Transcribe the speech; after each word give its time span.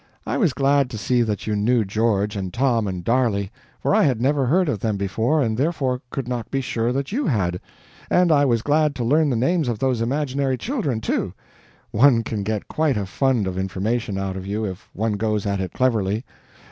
I 0.25 0.35
was 0.35 0.53
glad 0.53 0.89
to 0.89 0.97
see 0.97 1.21
that 1.21 1.45
you 1.45 1.55
knew 1.55 1.85
George 1.85 2.35
and 2.35 2.51
Tom 2.51 2.87
and 2.87 3.03
Darley, 3.03 3.51
for 3.79 3.93
I 3.93 4.01
had 4.01 4.19
never 4.19 4.47
heard 4.47 4.67
of 4.67 4.79
them 4.79 4.97
before 4.97 5.43
and 5.43 5.55
therefore 5.55 6.01
could 6.09 6.27
not 6.27 6.49
be 6.49 6.59
sure 6.59 6.91
that 6.91 7.11
you 7.11 7.27
had; 7.27 7.61
and 8.09 8.31
I 8.31 8.43
was 8.43 8.63
glad 8.63 8.95
to 8.95 9.03
learn 9.03 9.29
the 9.29 9.35
names 9.35 9.67
of 9.67 9.77
those 9.77 10.01
imaginary 10.01 10.57
children, 10.57 11.01
too. 11.01 11.35
One 11.91 12.23
can 12.23 12.41
get 12.41 12.67
quite 12.67 12.97
a 12.97 13.05
fund 13.05 13.45
of 13.45 13.59
information 13.59 14.17
out 14.17 14.35
of 14.35 14.47
you 14.47 14.65
if 14.65 14.89
one 14.93 15.13
goes 15.17 15.45
at 15.45 15.59
it 15.61 15.71
cleverly. 15.71 16.25